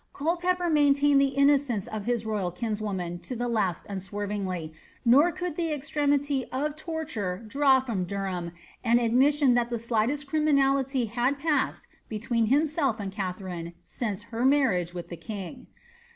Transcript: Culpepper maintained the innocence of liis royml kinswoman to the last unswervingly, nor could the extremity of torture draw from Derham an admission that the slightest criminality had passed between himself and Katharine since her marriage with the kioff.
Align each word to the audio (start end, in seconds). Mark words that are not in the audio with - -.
Culpepper 0.13 0.67
maintained 0.67 1.21
the 1.21 1.27
innocence 1.35 1.85
of 1.85 2.05
liis 2.05 2.25
royml 2.25 2.55
kinswoman 2.57 3.19
to 3.21 3.35
the 3.35 3.47
last 3.47 3.85
unswervingly, 3.87 4.73
nor 5.05 5.31
could 5.31 5.55
the 5.55 5.71
extremity 5.71 6.43
of 6.51 6.75
torture 6.75 7.43
draw 7.47 7.79
from 7.79 8.05
Derham 8.05 8.51
an 8.83 8.97
admission 8.97 9.53
that 9.53 9.69
the 9.69 9.77
slightest 9.77 10.25
criminality 10.25 11.05
had 11.05 11.37
passed 11.37 11.87
between 12.09 12.47
himself 12.47 12.99
and 12.99 13.11
Katharine 13.11 13.73
since 13.83 14.23
her 14.33 14.43
marriage 14.43 14.91
with 14.91 15.09
the 15.09 15.17
kioff. 15.17 15.67